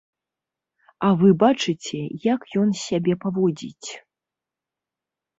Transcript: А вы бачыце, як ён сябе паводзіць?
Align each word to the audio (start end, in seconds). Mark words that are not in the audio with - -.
А 1.07 1.09
вы 1.19 1.29
бачыце, 1.43 1.99
як 2.33 2.41
ён 2.61 2.69
сябе 2.85 3.13
паводзіць? 3.25 3.89